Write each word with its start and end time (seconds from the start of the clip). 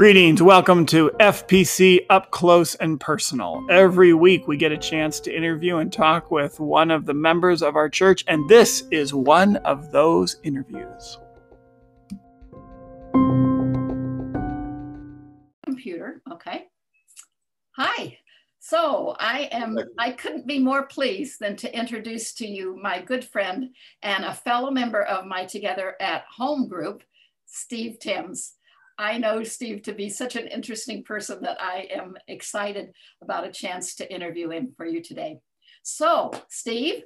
Greetings. 0.00 0.40
Welcome 0.40 0.86
to 0.86 1.10
FPC 1.20 2.06
Up 2.08 2.30
Close 2.30 2.74
and 2.76 2.98
Personal. 2.98 3.62
Every 3.68 4.14
week 4.14 4.48
we 4.48 4.56
get 4.56 4.72
a 4.72 4.78
chance 4.78 5.20
to 5.20 5.36
interview 5.36 5.76
and 5.76 5.92
talk 5.92 6.30
with 6.30 6.58
one 6.58 6.90
of 6.90 7.04
the 7.04 7.12
members 7.12 7.60
of 7.60 7.76
our 7.76 7.90
church, 7.90 8.24
and 8.26 8.48
this 8.48 8.84
is 8.90 9.12
one 9.12 9.56
of 9.56 9.92
those 9.92 10.38
interviews. 10.42 11.18
Computer, 15.66 16.22
okay. 16.32 16.68
Hi. 17.72 18.16
So 18.58 19.14
I 19.20 19.50
am, 19.52 19.78
I 19.98 20.12
couldn't 20.12 20.46
be 20.46 20.60
more 20.60 20.86
pleased 20.86 21.40
than 21.40 21.56
to 21.56 21.78
introduce 21.78 22.32
to 22.36 22.46
you 22.46 22.78
my 22.82 23.02
good 23.02 23.22
friend 23.22 23.74
and 24.02 24.24
a 24.24 24.32
fellow 24.32 24.70
member 24.70 25.02
of 25.02 25.26
my 25.26 25.44
Together 25.44 25.96
at 26.00 26.24
Home 26.38 26.68
group, 26.68 27.02
Steve 27.44 27.98
Timms. 27.98 28.54
I 29.00 29.16
know 29.16 29.42
Steve 29.42 29.80
to 29.84 29.94
be 29.94 30.10
such 30.10 30.36
an 30.36 30.46
interesting 30.46 31.02
person 31.02 31.38
that 31.40 31.56
I 31.58 31.88
am 31.90 32.18
excited 32.28 32.90
about 33.22 33.46
a 33.46 33.50
chance 33.50 33.94
to 33.94 34.14
interview 34.14 34.50
him 34.50 34.74
for 34.76 34.84
you 34.84 35.02
today. 35.02 35.38
So, 35.82 36.30
Steve, 36.50 37.04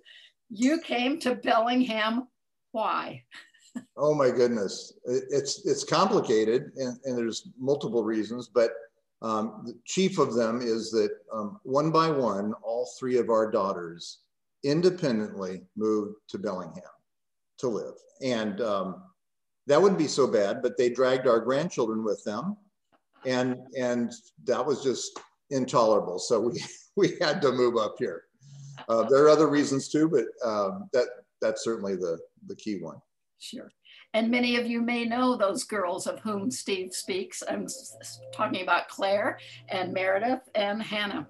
you 0.50 0.80
came 0.80 1.20
to 1.20 1.36
Bellingham. 1.36 2.26
Why? 2.72 3.22
oh 3.96 4.12
my 4.12 4.30
goodness, 4.30 4.92
it's 5.04 5.64
it's 5.64 5.84
complicated, 5.84 6.72
and, 6.76 6.98
and 7.04 7.16
there's 7.16 7.48
multiple 7.56 8.02
reasons, 8.02 8.50
but 8.52 8.72
um, 9.22 9.62
the 9.64 9.78
chief 9.84 10.18
of 10.18 10.34
them 10.34 10.60
is 10.60 10.90
that 10.90 11.10
um, 11.32 11.60
one 11.62 11.92
by 11.92 12.10
one, 12.10 12.54
all 12.64 12.90
three 12.98 13.18
of 13.18 13.30
our 13.30 13.48
daughters 13.48 14.18
independently 14.64 15.62
moved 15.76 16.16
to 16.30 16.38
Bellingham 16.38 16.82
to 17.58 17.68
live, 17.68 17.94
and 18.20 18.60
um, 18.60 19.02
that 19.66 19.80
wouldn't 19.80 19.98
be 19.98 20.08
so 20.08 20.26
bad, 20.26 20.62
but 20.62 20.76
they 20.76 20.90
dragged 20.90 21.26
our 21.26 21.40
grandchildren 21.40 22.04
with 22.04 22.22
them. 22.24 22.56
And, 23.26 23.56
and 23.78 24.12
that 24.44 24.64
was 24.64 24.82
just 24.82 25.18
intolerable. 25.50 26.18
So 26.18 26.40
we, 26.40 26.62
we 26.96 27.16
had 27.20 27.40
to 27.42 27.52
move 27.52 27.76
up 27.76 27.96
here. 27.98 28.24
Uh, 28.88 29.04
there 29.04 29.24
are 29.24 29.30
other 29.30 29.48
reasons 29.48 29.88
too, 29.88 30.08
but 30.08 30.24
um, 30.46 30.88
that, 30.92 31.06
that's 31.40 31.64
certainly 31.64 31.96
the, 31.96 32.18
the 32.46 32.56
key 32.56 32.78
one. 32.80 32.96
Sure. 33.38 33.70
And 34.14 34.30
many 34.30 34.56
of 34.56 34.66
you 34.66 34.80
may 34.80 35.04
know 35.04 35.36
those 35.36 35.64
girls 35.64 36.06
of 36.06 36.20
whom 36.20 36.48
Steve 36.50 36.94
speaks. 36.94 37.42
I'm 37.48 37.66
talking 38.32 38.62
about 38.62 38.88
Claire 38.88 39.38
and 39.68 39.92
Meredith 39.92 40.48
and 40.54 40.80
Hannah. 40.80 41.26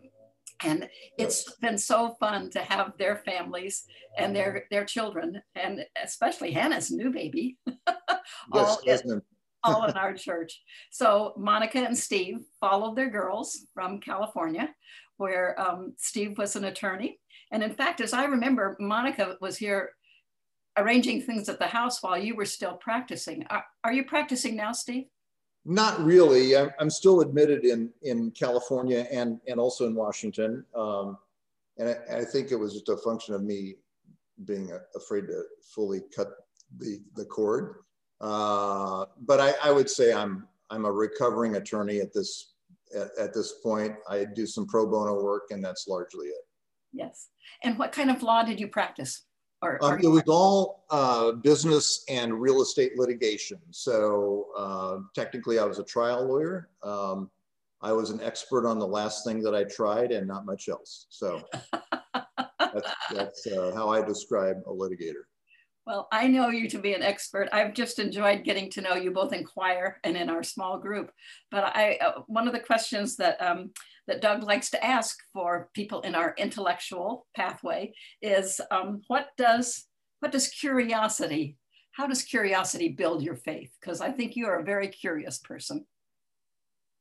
And 0.65 0.89
it's 1.19 1.57
been 1.57 1.79
so 1.79 2.17
fun 2.21 2.51
to 2.51 2.61
have 2.61 2.93
their 2.99 3.17
families 3.17 3.85
and 4.17 4.35
their, 4.35 4.65
their 4.71 4.85
children, 4.85 5.43
and 5.55 5.85
especially 6.03 6.53
Hannah's 6.53 6.91
new 6.91 7.11
baby. 7.11 7.59
all, 8.53 8.81
yes, 8.85 9.03
in, 9.05 9.21
all 9.63 9.85
in 9.85 9.97
our 9.97 10.15
church. 10.15 10.63
So 10.91 11.35
Monica 11.37 11.79
and 11.79 11.97
Steve 11.97 12.39
followed 12.61 12.97
their 12.97 13.11
girls 13.11 13.67
from 13.75 14.01
California, 14.01 14.71
where 15.17 15.61
um, 15.61 15.95
Steve 15.99 16.39
was 16.39 16.57
an 16.57 16.65
attorney. 16.65 17.19
And 17.51 17.63
in 17.63 17.75
fact, 17.75 18.01
as 18.01 18.13
I 18.13 18.25
remember, 18.25 18.77
Monica 18.81 19.37
was 19.41 19.57
here 19.57 19.91
arranging 20.77 21.23
things 21.23 21.49
at 21.49 21.59
the 21.59 21.67
house 21.67 22.03
while 22.03 22.19
you 22.19 22.35
were 22.35 22.45
still 22.45 22.75
practicing. 22.75 23.45
Are, 23.49 23.65
are 23.85 23.93
you 23.93 24.05
practicing 24.05 24.57
now, 24.57 24.73
Steve? 24.73 25.05
Not 25.65 26.05
really. 26.05 26.57
I'm, 26.57 26.71
I'm 26.79 26.91
still 26.91 27.21
admitted 27.21 27.65
in, 27.65 27.91
in 28.03 28.31
California 28.33 29.07
and, 29.11 29.41
and 29.49 29.59
also 29.59 29.87
in 29.87 29.95
Washington. 29.95 30.65
Um, 30.75 31.17
and 31.79 31.89
I, 31.89 32.19
I, 32.19 32.25
think 32.25 32.51
it 32.53 32.57
was 32.57 32.75
just 32.75 32.89
a 32.89 32.97
function 32.99 33.35
of 33.35 33.43
me 33.43 33.77
being 34.45 34.71
afraid 34.95 35.23
to 35.29 35.43
fully 35.75 36.03
cut 36.15 36.29
the, 36.79 37.01
the 37.17 37.25
cord. 37.25 37.77
Uh, 38.21 39.07
but 39.23 39.41
I, 39.41 39.55
I, 39.63 39.73
would 39.73 39.91
say 39.91 40.13
I'm 40.13 40.47
I'm 40.71 40.85
a 40.85 40.93
recovering 40.93 41.57
attorney 41.57 42.01
at 42.01 42.13
this 42.13 42.55
at, 42.97 43.09
at, 43.19 43.35
this 43.35 43.55
point. 43.63 43.95
I 44.09 44.25
do 44.25 44.47
some 44.47 44.67
pro 44.67 44.87
bono 44.87 45.23
work, 45.23 45.45
and 45.51 45.63
that's 45.65 45.89
largely 45.89 46.29
it. 46.29 46.47
Yes. 46.93 47.29
And 47.63 47.79
what 47.79 47.93
kind 47.93 48.11
of 48.11 48.23
law 48.23 48.43
did 48.43 48.61
you 48.61 48.69
practice? 48.69 49.23
Or, 49.65 49.79
um, 49.83 49.99
it 50.03 50.09
was 50.09 50.25
all 50.29 50.85
uh, 50.91 51.33
business 51.33 52.05
and 52.09 52.39
real 52.39 52.61
estate 52.61 52.99
litigation. 52.99 53.59
So 53.71 54.49
uh, 54.57 54.99
technically, 55.15 55.59
I 55.59 55.65
was 55.65 55.79
a 55.79 55.85
trial 55.85 56.27
lawyer. 56.27 56.69
Um, 56.83 57.31
I 57.81 57.93
was 57.93 58.11
an 58.11 58.21
expert 58.23 58.67
on 58.67 58.79
the 58.79 58.87
last 58.87 59.25
thing 59.25 59.43
that 59.43 59.55
I 59.55 59.65
tried, 59.65 60.13
and 60.13 60.27
not 60.27 60.47
much 60.47 60.69
else. 60.69 61.07
So 61.09 61.43
that's, 62.13 62.93
that's 63.11 63.47
uh, 63.47 63.73
how 63.75 63.89
I 63.89 64.03
describe 64.03 64.57
a 64.67 64.71
litigator. 64.71 65.25
Well, 65.87 66.09
I 66.11 66.29
know 66.29 66.49
you 66.49 66.69
to 66.71 66.79
be 66.79 66.95
an 66.95 67.03
expert. 67.03 67.51
I've 67.53 67.75
just 67.75 67.99
enjoyed 67.99 68.43
getting 68.45 68.71
to 68.71 68.81
know 68.81 68.95
you 68.95 69.11
both 69.11 69.35
in 69.35 69.45
choir 69.45 70.01
and 70.03 70.17
in 70.17 70.31
our 70.31 70.43
small 70.43 70.79
group. 70.79 71.11
But 71.51 71.77
I, 71.77 71.99
uh, 72.03 72.23
one 72.27 72.47
of 72.47 72.55
the 72.55 72.61
questions 72.61 73.17
that 73.17 73.41
um, 73.43 73.71
that 74.07 74.21
Doug 74.21 74.43
likes 74.43 74.71
to 74.71 74.85
ask 74.85 75.19
for 75.33 75.71
people 75.75 76.01
in 76.03 76.15
our 76.15 76.35
intellectual 76.37 77.27
pathway 77.35 77.93
is, 78.21 78.61
um, 78.71 79.03
what 79.09 79.29
does 79.37 79.87
what 80.21 80.33
does 80.33 80.49
curiosity? 80.49 81.59
How 81.93 82.07
does 82.07 82.23
curiosity 82.23 82.89
build 82.89 83.23
your 83.23 83.37
faith? 83.37 83.71
Because 83.81 84.01
I 84.01 84.11
think 84.11 84.37
you 84.37 84.47
are 84.47 84.61
a 84.61 84.65
very 84.65 84.89
curious 84.89 85.39
person. 85.39 85.85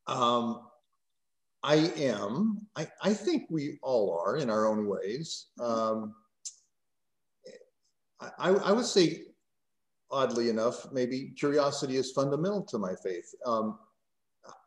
Um, 0.07 0.61
I 1.63 1.75
am. 1.97 2.67
I, 2.75 2.87
I 3.01 3.13
think 3.13 3.45
we 3.49 3.79
all 3.81 4.21
are 4.25 4.35
in 4.37 4.49
our 4.49 4.67
own 4.67 4.87
ways. 4.87 5.47
Um, 5.59 6.13
I, 8.37 8.49
I 8.49 8.71
would 8.73 8.85
say, 8.85 9.21
oddly 10.11 10.49
enough, 10.49 10.91
maybe 10.91 11.33
curiosity 11.37 11.95
is 11.95 12.11
fundamental 12.11 12.63
to 12.63 12.77
my 12.77 12.93
faith. 13.01 13.33
Um, 13.45 13.79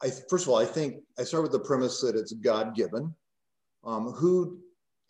I, 0.02 0.10
first 0.28 0.44
of 0.44 0.50
all, 0.50 0.58
I 0.58 0.64
think 0.64 1.02
I 1.18 1.24
start 1.24 1.42
with 1.42 1.52
the 1.52 1.60
premise 1.60 2.00
that 2.00 2.16
it's 2.16 2.32
God 2.32 2.74
given. 2.74 3.14
Um, 3.84 4.10
who 4.12 4.58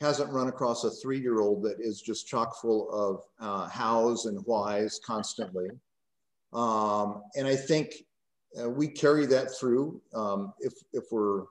hasn't 0.01 0.31
run 0.31 0.49
across 0.49 0.85
a 0.85 0.91
three 0.91 1.19
year 1.19 1.41
old 1.41 1.63
that 1.63 1.77
is 1.81 2.03
just 2.03 2.27
chock 2.27 2.61
full 2.61 2.91
of 2.91 3.23
uh, 3.41 3.69
hows 3.69 4.27
and 4.27 4.45
whys 4.45 5.01
constantly? 5.05 5.69
Um, 6.53 7.23
and 7.37 7.47
I 7.47 7.57
think 7.57 7.95
uh, 8.61 8.69
we 8.69 8.89
carry 8.89 9.27
that 9.27 9.51
through 9.59 10.01
um, 10.15 10.53
if, 10.61 10.73
if 10.93 11.05
we're 11.11 11.45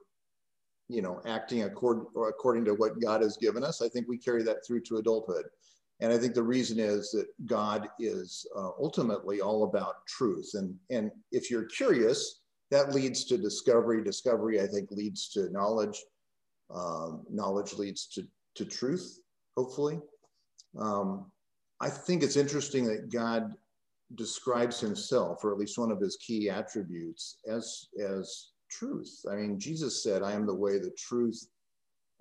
you 0.87 1.01
know 1.01 1.19
acting 1.25 1.63
accord, 1.63 2.05
according 2.15 2.65
to 2.65 2.73
what 2.73 3.01
God 3.01 3.21
has 3.21 3.37
given 3.37 3.63
us. 3.63 3.81
I 3.81 3.89
think 3.89 4.07
we 4.07 4.17
carry 4.17 4.43
that 4.43 4.65
through 4.65 4.81
to 4.81 4.97
adulthood. 4.97 5.45
And 6.01 6.11
I 6.11 6.17
think 6.17 6.33
the 6.33 6.43
reason 6.43 6.77
is 6.77 7.11
that 7.11 7.27
God 7.45 7.87
is 7.99 8.45
uh, 8.55 8.71
ultimately 8.79 9.39
all 9.39 9.63
about 9.63 10.05
truth. 10.07 10.51
And, 10.55 10.75
and 10.89 11.09
if 11.31 11.49
you're 11.49 11.65
curious, 11.65 12.41
that 12.75 12.93
leads 12.93 13.23
to 13.25 13.37
discovery. 13.37 14.03
Discovery, 14.03 14.61
I 14.61 14.67
think, 14.67 14.91
leads 14.91 15.29
to 15.29 15.49
knowledge. 15.49 16.03
Um, 16.73 17.23
knowledge 17.29 17.73
leads 17.73 18.07
to, 18.07 18.27
to 18.55 18.65
truth, 18.65 19.19
hopefully. 19.55 19.99
Um, 20.77 21.31
I 21.79 21.89
think 21.89 22.21
it's 22.21 22.35
interesting 22.35 22.85
that 22.85 23.11
God 23.11 23.53
describes 24.15 24.79
himself, 24.79 25.43
or 25.43 25.51
at 25.51 25.57
least 25.57 25.77
one 25.77 25.91
of 25.91 26.01
his 26.01 26.17
key 26.17 26.49
attributes, 26.49 27.37
as, 27.47 27.87
as 27.99 28.49
truth. 28.69 29.23
I 29.31 29.35
mean, 29.35 29.59
Jesus 29.59 30.03
said, 30.03 30.21
I 30.21 30.33
am 30.33 30.45
the 30.45 30.53
way, 30.53 30.77
the 30.77 30.95
truth, 30.97 31.47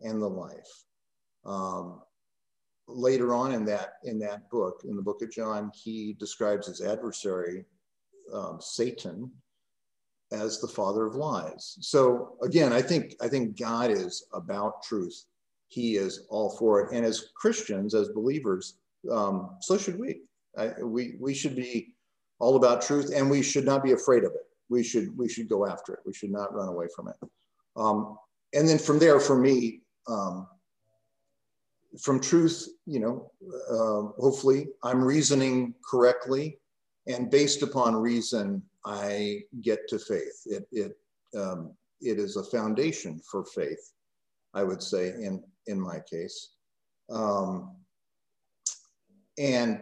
and 0.00 0.22
the 0.22 0.28
life. 0.28 0.84
Um, 1.44 2.00
later 2.86 3.34
on 3.34 3.52
in 3.52 3.64
that 3.64 3.94
in 4.04 4.18
that 4.20 4.48
book, 4.50 4.82
in 4.84 4.96
the 4.96 5.02
book 5.02 5.20
of 5.22 5.30
John, 5.30 5.70
he 5.74 6.14
describes 6.18 6.66
his 6.66 6.80
adversary, 6.80 7.64
um, 8.32 8.58
Satan, 8.60 9.30
as 10.32 10.60
the 10.60 10.68
father 10.68 11.06
of 11.06 11.14
lies. 11.14 11.76
So 11.80 12.36
again, 12.42 12.72
I 12.72 12.82
think 12.82 13.14
I 13.20 13.28
think 13.28 13.58
God 13.58 13.90
is 13.90 14.26
about 14.32 14.82
truth. 14.82 15.24
He 15.68 15.96
is 15.96 16.26
all 16.28 16.56
for 16.58 16.80
it, 16.80 16.92
and 16.92 17.04
as 17.04 17.28
Christians, 17.36 17.94
as 17.94 18.08
believers, 18.08 18.78
um, 19.10 19.56
so 19.60 19.76
should 19.76 19.98
we. 19.98 20.20
I, 20.56 20.70
we 20.82 21.16
we 21.20 21.34
should 21.34 21.56
be 21.56 21.94
all 22.38 22.56
about 22.56 22.82
truth, 22.82 23.12
and 23.14 23.30
we 23.30 23.42
should 23.42 23.64
not 23.64 23.82
be 23.82 23.92
afraid 23.92 24.24
of 24.24 24.32
it. 24.32 24.46
We 24.68 24.82
should 24.82 25.16
we 25.16 25.28
should 25.28 25.48
go 25.48 25.66
after 25.66 25.94
it. 25.94 26.00
We 26.06 26.14
should 26.14 26.30
not 26.30 26.54
run 26.54 26.68
away 26.68 26.86
from 26.94 27.08
it. 27.08 27.16
Um, 27.76 28.16
and 28.54 28.68
then 28.68 28.78
from 28.78 28.98
there, 28.98 29.18
for 29.18 29.36
me, 29.36 29.80
um, 30.06 30.46
from 32.00 32.20
truth, 32.20 32.68
you 32.86 33.00
know, 33.00 33.30
uh, 33.70 34.12
hopefully 34.20 34.68
I'm 34.82 35.02
reasoning 35.02 35.74
correctly, 35.88 36.58
and 37.06 37.30
based 37.30 37.62
upon 37.62 37.96
reason, 37.96 38.62
I 38.84 39.40
get 39.62 39.88
to 39.88 39.98
faith. 39.98 40.42
It 40.46 40.66
it 40.72 40.96
um, 41.36 41.72
it 42.00 42.18
is 42.18 42.36
a 42.36 42.44
foundation 42.44 43.20
for 43.30 43.44
faith, 43.44 43.92
I 44.52 44.62
would 44.62 44.82
say 44.82 45.08
in 45.08 45.42
in 45.66 45.80
my 45.80 46.00
case, 46.00 46.50
um, 47.10 47.76
and 49.38 49.80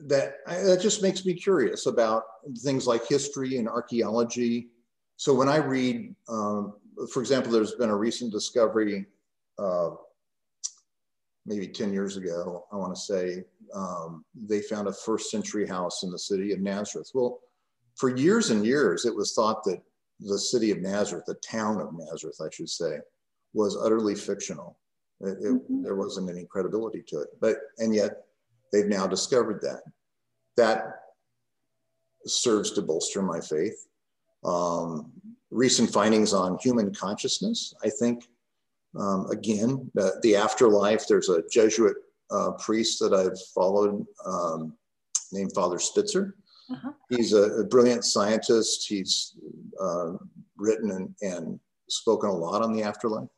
that 0.00 0.36
I, 0.46 0.58
that 0.62 0.80
just 0.80 1.02
makes 1.02 1.24
me 1.24 1.34
curious 1.34 1.86
about 1.86 2.24
things 2.58 2.86
like 2.86 3.06
history 3.06 3.56
and 3.56 3.68
archaeology. 3.68 4.68
So 5.16 5.34
when 5.34 5.48
I 5.48 5.56
read, 5.56 6.14
um, 6.28 6.74
for 7.12 7.20
example, 7.20 7.52
there's 7.52 7.74
been 7.74 7.90
a 7.90 7.96
recent 7.96 8.32
discovery 8.32 9.06
uh, 9.58 9.90
maybe 11.46 11.66
10 11.66 11.92
years 11.92 12.16
ago, 12.16 12.66
I 12.72 12.76
want 12.76 12.94
to 12.94 13.00
say, 13.00 13.44
um, 13.74 14.24
they 14.34 14.60
found 14.62 14.88
a 14.88 14.92
first 14.92 15.30
century 15.30 15.66
house 15.66 16.02
in 16.02 16.10
the 16.10 16.18
city 16.18 16.52
of 16.52 16.60
Nazareth. 16.60 17.10
Well, 17.14 17.40
for 17.96 18.14
years 18.16 18.50
and 18.50 18.64
years, 18.64 19.04
it 19.04 19.14
was 19.14 19.34
thought 19.34 19.64
that 19.64 19.80
the 20.20 20.38
city 20.38 20.70
of 20.70 20.80
Nazareth, 20.80 21.24
the 21.26 21.34
town 21.34 21.80
of 21.80 21.88
Nazareth, 21.92 22.40
I 22.40 22.48
should 22.52 22.68
say, 22.68 22.98
was 23.52 23.76
utterly 23.76 24.14
fictional. 24.14 24.78
It, 25.20 25.38
it, 25.40 25.44
mm-hmm. 25.44 25.82
There 25.82 25.96
wasn't 25.96 26.30
any 26.30 26.46
credibility 26.46 27.02
to 27.08 27.20
it. 27.20 27.28
But 27.40 27.56
and 27.78 27.94
yet 27.94 28.24
they've 28.72 28.86
now 28.86 29.06
discovered 29.06 29.60
that. 29.62 29.82
That 30.56 30.84
serves 32.26 32.72
to 32.72 32.82
bolster 32.82 33.22
my 33.22 33.40
faith. 33.40 33.86
Um, 34.44 35.12
recent 35.50 35.90
findings 35.92 36.32
on 36.32 36.58
human 36.58 36.94
consciousness, 36.94 37.74
I 37.84 37.90
think, 37.90 38.24
um, 38.98 39.26
again, 39.30 39.90
the, 39.94 40.18
the, 40.22 40.36
afterlife. 40.36 41.06
There's 41.06 41.28
a 41.28 41.42
Jesuit 41.50 41.96
uh, 42.30 42.52
priest 42.52 42.98
that 43.00 43.14
I've 43.14 43.38
followed 43.54 44.04
um, 44.26 44.76
named 45.32 45.52
Father 45.54 45.78
Spitzer. 45.78 46.34
Uh-huh. 46.70 46.92
He's 47.08 47.32
a, 47.32 47.42
a, 47.60 47.64
brilliant 47.64 48.04
scientist. 48.04 48.86
He's 48.88 49.34
uh, 49.80 50.12
written 50.56 50.90
and, 50.92 51.14
and, 51.22 51.60
spoken 51.88 52.30
a 52.30 52.32
lot 52.32 52.62
on 52.62 52.72
the 52.72 52.84
afterlife. 52.84 53.28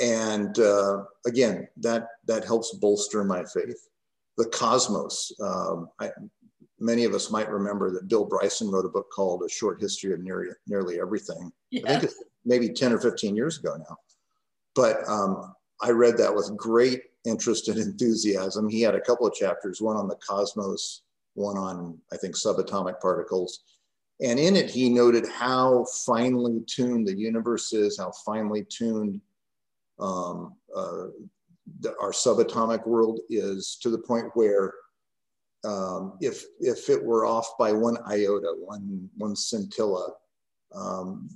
And 0.00 0.58
uh, 0.58 1.02
again, 1.26 1.68
that, 1.76 2.08
that 2.26 2.42
helps 2.42 2.72
bolster 2.72 3.22
my 3.22 3.44
faith. 3.44 3.88
The 4.38 4.46
cosmos. 4.46 5.30
Um, 5.42 5.90
I, 6.00 6.08
many 6.80 7.04
of 7.04 7.12
us 7.12 7.30
might 7.30 7.50
remember 7.50 7.90
that 7.90 8.08
Bill 8.08 8.24
Bryson 8.24 8.70
wrote 8.70 8.86
a 8.86 8.88
book 8.88 9.10
called 9.14 9.42
A 9.42 9.48
Short 9.50 9.78
History 9.78 10.14
of 10.14 10.20
Nearly, 10.20 10.48
Nearly 10.66 10.98
Everything. 10.98 11.52
Yeah. 11.70 11.82
I 11.84 11.88
think 11.88 12.04
it's 12.04 12.22
maybe 12.46 12.70
10 12.70 12.94
or 12.94 12.98
15 12.98 13.36
years 13.36 13.58
ago 13.58 13.76
now. 13.76 13.96
But 14.76 14.98
um, 15.08 15.54
I 15.80 15.90
read 15.90 16.16
that 16.18 16.34
with 16.34 16.56
great 16.56 17.02
interest 17.24 17.68
and 17.68 17.78
enthusiasm. 17.78 18.68
He 18.68 18.82
had 18.82 18.94
a 18.94 19.00
couple 19.00 19.26
of 19.26 19.34
chapters, 19.34 19.80
one 19.80 19.96
on 19.96 20.06
the 20.06 20.16
cosmos, 20.16 21.02
one 21.34 21.56
on, 21.56 21.98
I 22.12 22.16
think, 22.16 22.36
subatomic 22.36 23.00
particles. 23.00 23.60
And 24.22 24.38
in 24.38 24.54
it, 24.54 24.70
he 24.70 24.88
noted 24.88 25.26
how 25.28 25.86
finely 26.06 26.62
tuned 26.66 27.08
the 27.08 27.16
universe 27.16 27.72
is, 27.72 27.98
how 27.98 28.12
finely 28.24 28.64
tuned 28.64 29.20
um, 29.98 30.54
uh, 30.74 31.06
the, 31.80 31.94
our 32.00 32.12
subatomic 32.12 32.86
world 32.86 33.20
is 33.28 33.78
to 33.82 33.90
the 33.90 33.98
point 33.98 34.26
where 34.34 34.72
um, 35.64 36.16
if, 36.20 36.44
if 36.60 36.88
it 36.88 37.02
were 37.02 37.26
off 37.26 37.58
by 37.58 37.72
one 37.72 37.98
iota, 38.06 38.54
one, 38.58 39.08
one 39.16 39.34
scintilla, 39.34 40.12
um, 40.74 41.28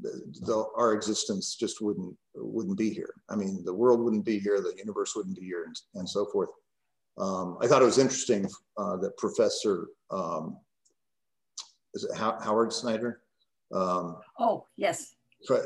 the, 0.00 0.22
the, 0.42 0.66
our 0.76 0.92
existence 0.92 1.56
just 1.56 1.80
wouldn't, 1.80 2.14
wouldn't 2.34 2.78
be 2.78 2.90
here. 2.90 3.14
I 3.28 3.36
mean, 3.36 3.64
the 3.64 3.74
world 3.74 4.00
wouldn't 4.00 4.24
be 4.24 4.38
here, 4.38 4.60
the 4.60 4.74
universe 4.76 5.14
wouldn't 5.16 5.36
be 5.36 5.44
here, 5.44 5.64
and, 5.64 5.80
and 5.94 6.08
so 6.08 6.26
forth. 6.26 6.50
Um, 7.18 7.58
I 7.60 7.66
thought 7.66 7.82
it 7.82 7.86
was 7.86 7.98
interesting 7.98 8.48
uh, 8.76 8.96
that 8.98 9.16
Professor, 9.18 9.88
um, 10.10 10.56
is 11.94 12.04
it 12.04 12.16
Howard 12.16 12.72
Snyder? 12.72 13.20
Um, 13.74 14.16
oh, 14.38 14.66
yes. 14.76 15.14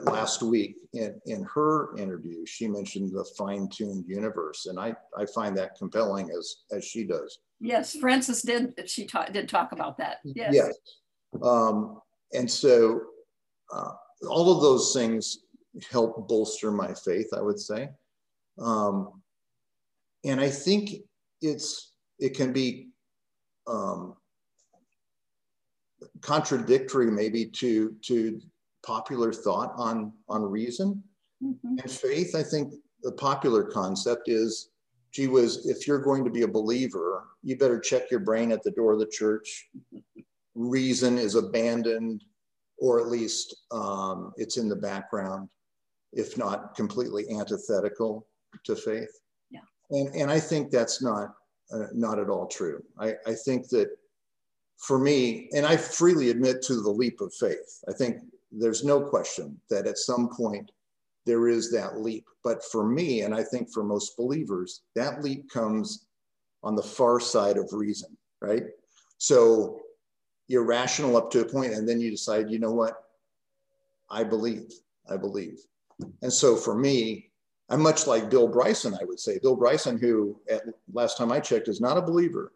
Last 0.02 0.43
week 0.43 0.76
in, 0.93 1.20
in 1.26 1.44
her 1.52 1.96
interview, 1.96 2.46
she 2.46 2.69
mentioned 2.69 3.12
the 3.12 3.25
fine-tuned 3.37 4.05
universe. 4.06 4.67
And 4.67 4.78
I, 4.78 4.94
I 5.19 5.26
find 5.26 5.56
that 5.58 5.76
compelling 5.76 6.31
as, 6.31 6.56
as 6.70 6.84
she 6.84 7.05
does. 7.05 7.40
Yes, 7.60 7.96
Frances 7.96 8.43
did, 8.43 8.88
she 8.88 9.06
ta 9.06 9.26
did 9.26 9.49
talk 9.49 9.72
about 9.72 9.99
that. 9.99 10.19
Yes. 10.25 10.55
yes. 10.55 10.75
Um, 11.43 12.00
and 12.32 12.50
so 12.50 13.00
uh, 13.72 13.93
all 14.28 14.55
of 14.55 14.62
those 14.62 14.93
things 14.94 15.40
help 15.91 16.29
bolster 16.29 16.71
my 16.71 16.93
faith, 16.94 17.29
I 17.37 17.41
would 17.41 17.59
say. 17.59 17.91
Um, 18.59 19.23
and 20.25 20.41
I 20.41 20.49
think 20.49 20.91
it's 21.43 21.93
it 22.19 22.37
can 22.37 22.53
be 22.53 22.88
um, 23.67 24.15
contradictory 26.21 27.11
maybe 27.11 27.47
to 27.47 27.94
to 28.03 28.41
popular 28.85 29.32
thought 29.32 29.73
on 29.76 30.12
on 30.29 30.43
reason 30.43 31.03
mm-hmm. 31.43 31.79
and 31.79 31.91
faith. 31.91 32.35
I 32.35 32.43
think 32.43 32.75
the 33.03 33.12
popular 33.12 33.65
concept 33.65 34.29
is, 34.29 34.70
gee 35.12 35.27
whiz, 35.27 35.67
if 35.67 35.87
you're 35.87 36.03
going 36.03 36.25
to 36.25 36.31
be 36.31 36.43
a 36.43 36.49
believer, 36.49 37.27
you 37.43 37.56
better 37.56 37.79
check 37.79 38.11
your 38.11 38.20
brain 38.20 38.50
at 38.53 38.62
the 38.62 38.70
door 38.70 38.94
of 38.94 38.99
the 38.99 39.06
church. 39.06 39.69
Reason 40.55 41.19
is 41.19 41.35
abandoned, 41.35 42.25
or 42.79 43.00
at 43.00 43.09
least 43.09 43.55
um, 43.70 44.32
it's 44.37 44.56
in 44.56 44.69
the 44.69 44.77
background, 44.77 45.50
if 46.14 46.38
not 46.38 46.75
completely 46.75 47.25
antithetical 47.31 48.26
to 48.64 48.76
faith. 48.76 49.20
Yeah. 49.50 49.61
And, 49.90 50.14
and 50.14 50.31
I 50.31 50.40
think 50.40 50.70
that's 50.70 51.02
not, 51.02 51.34
uh, 51.72 51.87
not 51.93 52.19
at 52.19 52.31
all 52.31 52.46
true. 52.46 52.82
I, 52.99 53.14
I 53.26 53.34
think 53.34 53.69
that 53.70 53.90
for 54.78 54.99
me, 54.99 55.49
and 55.55 55.66
I 55.66 55.76
freely 55.76 56.31
admit 56.31 56.62
to 56.62 56.81
the 56.81 56.90
leap 56.90 57.20
of 57.20 57.32
faith, 57.34 57.82
I 57.88 57.93
think 57.93 58.19
there's 58.52 58.84
no 58.84 59.00
question 59.00 59.61
that 59.70 59.87
at 59.87 59.99
some 59.99 60.28
point 60.28 60.70
there 61.26 61.49
is 61.49 61.72
that 61.72 62.00
leap. 62.00 62.26
But 62.43 62.62
for 62.64 62.87
me, 62.87 63.22
and 63.22 63.34
I 63.34 63.43
think 63.43 63.72
for 63.72 63.82
most 63.82 64.17
believers, 64.17 64.82
that 64.94 65.22
leap 65.22 65.50
comes 65.50 66.06
on 66.62 66.76
the 66.76 66.82
far 66.82 67.19
side 67.19 67.56
of 67.56 67.72
reason, 67.72 68.17
right? 68.40 68.64
So 69.19 69.81
you're 70.49 70.64
rational 70.64 71.17
up 71.17 71.31
to 71.31 71.40
a 71.40 71.44
point, 71.44 71.72
and 71.72 71.88
then 71.88 72.00
you 72.00 72.10
decide, 72.10 72.50
you 72.50 72.58
know 72.58 72.72
what? 72.72 72.94
I 74.10 74.22
believe, 74.22 74.70
I 75.08 75.17
believe. 75.17 75.58
And 76.23 76.32
so 76.32 76.56
for 76.56 76.75
me, 76.75 77.31
I'm 77.70 77.81
much 77.81 78.06
like 78.06 78.31
Bill 78.31 78.49
Bryson, 78.49 78.94
I 79.00 79.05
would 79.05 79.19
say. 79.19 79.38
Bill 79.43 79.56
Bryson, 79.56 79.99
who 79.99 80.41
at 80.50 80.62
last 80.93 81.17
time 81.17 81.32
I 81.32 81.41
checked 81.41 81.69
is 81.69 81.81
not 81.81 81.96
a 81.96 82.02
believer. 82.02 82.52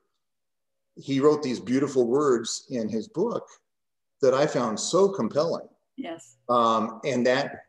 He 0.96 1.20
wrote 1.20 1.42
these 1.42 1.60
beautiful 1.60 2.06
words 2.06 2.66
in 2.70 2.88
his 2.88 3.08
book 3.08 3.46
that 4.20 4.34
I 4.34 4.46
found 4.46 4.78
so 4.78 5.08
compelling. 5.08 5.68
Yes. 5.96 6.36
Um, 6.48 7.00
and 7.04 7.26
that 7.26 7.64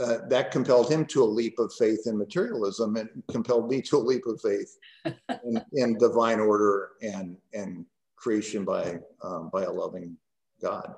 uh, 0.00 0.18
that 0.28 0.50
compelled 0.50 0.90
him 0.90 1.06
to 1.06 1.22
a 1.22 1.24
leap 1.24 1.58
of 1.60 1.72
faith 1.72 2.06
in 2.06 2.18
materialism 2.18 2.96
and 2.96 3.08
compelled 3.30 3.70
me 3.70 3.80
to 3.80 3.96
a 3.96 3.98
leap 3.98 4.26
of 4.26 4.40
faith 4.40 4.76
in, 5.04 5.64
in 5.74 5.98
divine 5.98 6.40
order 6.40 6.90
and 7.00 7.36
and 7.52 7.86
creation 8.16 8.64
by 8.64 8.98
um, 9.22 9.50
by 9.52 9.62
a 9.62 9.70
loving 9.70 10.16
God. 10.60 10.94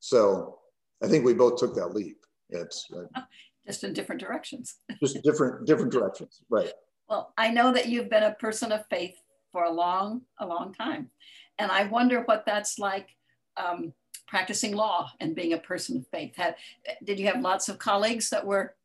So 0.00 0.58
I 1.02 1.06
think 1.06 1.24
we 1.24 1.34
both 1.34 1.58
took 1.58 1.74
that 1.76 1.94
leap. 1.94 2.24
It's 2.48 2.88
uh, 2.96 3.20
just 3.66 3.84
in 3.84 3.92
different 3.92 4.20
directions. 4.20 4.76
just 5.00 5.22
different 5.22 5.66
different 5.66 5.92
directions, 5.92 6.40
right? 6.48 6.72
Well, 7.08 7.32
I 7.36 7.50
know 7.50 7.72
that 7.72 7.88
you've 7.88 8.10
been 8.10 8.22
a 8.22 8.34
person 8.34 8.72
of 8.72 8.86
faith 8.86 9.16
for 9.52 9.64
a 9.64 9.70
long, 9.70 10.22
a 10.38 10.46
long 10.46 10.72
time, 10.74 11.10
and 11.58 11.70
I 11.70 11.84
wonder 11.84 12.22
what 12.22 12.44
that's 12.46 12.78
like. 12.78 13.08
Um, 13.56 13.92
practicing 14.30 14.76
law 14.76 15.10
and 15.18 15.34
being 15.34 15.52
a 15.52 15.58
person 15.58 15.96
of 15.96 16.06
faith. 16.06 16.36
Have, 16.36 16.54
did 17.02 17.18
you 17.18 17.26
have 17.26 17.40
lots 17.40 17.68
of 17.68 17.80
colleagues 17.80 18.30
that 18.30 18.46
were 18.46 18.76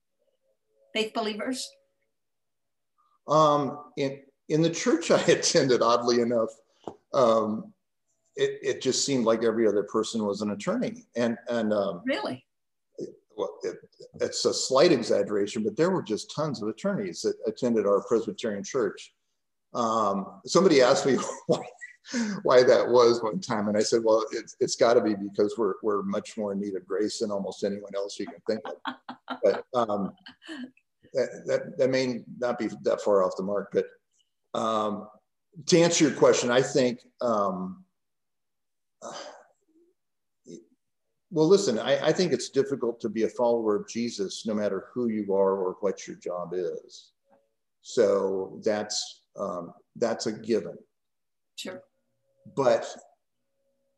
faith 0.91 1.13
believers? 1.13 1.69
Um, 3.27 3.79
in 3.95 4.19
in 4.49 4.61
the 4.61 4.69
church 4.69 5.11
I 5.11 5.21
attended, 5.27 5.81
oddly 5.81 6.19
enough, 6.19 6.49
um, 7.13 7.73
it, 8.35 8.59
it 8.61 8.81
just 8.81 9.05
seemed 9.05 9.25
like 9.25 9.43
every 9.43 9.67
other 9.67 9.83
person 9.83 10.25
was 10.25 10.41
an 10.41 10.51
attorney, 10.51 11.05
and 11.15 11.37
and 11.47 11.71
um, 11.71 12.01
really, 12.05 12.45
it, 13.63 13.77
it's 14.21 14.45
a 14.45 14.53
slight 14.53 14.91
exaggeration, 14.91 15.63
but 15.63 15.75
there 15.75 15.91
were 15.91 16.03
just 16.03 16.33
tons 16.35 16.61
of 16.61 16.69
attorneys 16.69 17.21
that 17.21 17.35
attended 17.47 17.85
our 17.85 18.03
Presbyterian 18.03 18.63
church. 18.63 19.13
Um, 19.73 20.41
somebody 20.45 20.81
asked 20.81 21.05
me 21.05 21.17
why, 21.47 21.59
why, 22.43 22.63
that 22.63 22.87
was 22.87 23.21
one 23.21 23.39
time, 23.39 23.67
and 23.67 23.77
I 23.77 23.81
said, 23.81 24.01
"Well, 24.03 24.25
it's, 24.31 24.55
it's 24.59 24.75
got 24.75 24.93
to 24.93 25.01
be 25.01 25.15
because 25.15 25.55
we're 25.57 25.73
we're 25.83 26.03
much 26.03 26.37
more 26.37 26.53
in 26.53 26.59
need 26.59 26.75
of 26.75 26.87
grace 26.87 27.19
than 27.19 27.31
almost 27.31 27.63
anyone 27.63 27.93
else 27.95 28.19
you 28.19 28.27
can 28.27 28.41
think 28.47 28.61
of." 28.65 28.95
But 29.43 29.65
um, 29.73 30.13
that, 31.13 31.43
that, 31.47 31.77
that 31.79 31.89
may 31.89 32.23
not 32.37 32.59
be 32.59 32.69
that 32.83 33.01
far 33.01 33.23
off 33.23 33.35
the 33.35 33.43
mark. 33.43 33.73
But 33.73 33.87
um, 34.57 35.07
to 35.65 35.79
answer 35.79 36.07
your 36.07 36.13
question, 36.13 36.51
I 36.51 36.61
think. 36.61 36.99
Um, 37.21 37.83
well, 41.35 41.49
listen, 41.49 41.77
I, 41.77 42.07
I, 42.07 42.13
think 42.13 42.31
it's 42.31 42.47
difficult 42.47 43.01
to 43.01 43.09
be 43.09 43.23
a 43.23 43.27
follower 43.27 43.75
of 43.75 43.89
Jesus 43.89 44.45
no 44.45 44.53
matter 44.53 44.85
who 44.93 45.09
you 45.09 45.33
are 45.33 45.57
or 45.57 45.75
what 45.81 46.07
your 46.07 46.15
job 46.15 46.53
is. 46.53 47.11
So 47.81 48.61
that's 48.63 49.23
um, 49.37 49.73
that's 49.97 50.27
a 50.27 50.31
given. 50.31 50.77
Sure. 51.57 51.83
But 52.55 52.87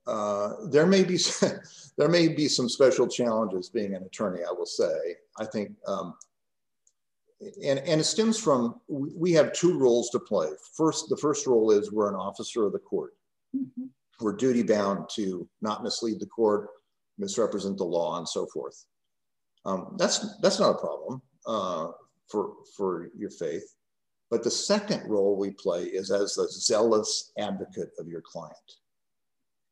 uh, 0.08 0.54
there 0.72 0.88
may 0.88 1.04
be 1.04 1.20
there 2.00 2.10
may 2.10 2.28
be 2.28 2.48
some 2.48 2.68
special 2.68 3.08
challenges 3.08 3.70
being 3.70 3.94
an 3.94 4.02
attorney. 4.02 4.42
I 4.44 4.52
will 4.52 4.66
say. 4.66 4.98
I 5.40 5.46
think, 5.46 5.74
um, 5.88 6.16
and 7.64 7.78
and 7.78 8.02
it 8.02 8.06
stems 8.06 8.40
from 8.40 8.82
we 8.88 9.32
have 9.34 9.54
two 9.54 9.78
roles 9.78 10.10
to 10.10 10.20
play. 10.20 10.48
First, 10.76 11.08
the 11.10 11.18
first 11.18 11.46
role 11.46 11.70
is 11.70 11.92
we're 11.92 12.10
an 12.10 12.16
officer 12.16 12.66
of 12.66 12.74
the 12.74 12.80
court. 12.80 13.14
Mm-hmm. 13.56 13.86
We're 14.22 14.34
duty 14.34 14.64
bound 14.64 15.08
to 15.14 15.48
not 15.62 15.84
mislead 15.84 16.20
the 16.20 16.26
court 16.26 16.70
misrepresent 17.18 17.78
the 17.78 17.84
law 17.84 18.18
and 18.18 18.28
so 18.28 18.46
forth. 18.48 18.86
Um, 19.66 19.96
that's, 19.98 20.40
that's 20.42 20.60
not 20.60 20.76
a 20.76 20.78
problem 20.78 21.22
uh, 21.46 21.88
for, 22.30 22.54
for 22.76 23.10
your 23.18 23.30
faith. 23.30 23.76
But 24.30 24.44
the 24.44 24.52
second 24.52 25.10
role 25.10 25.36
we 25.38 25.52
play 25.52 25.84
is 25.84 26.12
as 26.12 26.38
a 26.38 26.50
zealous 26.50 27.32
advocate 27.38 27.92
of 28.00 28.08
your 28.08 28.22
client. 28.22 28.56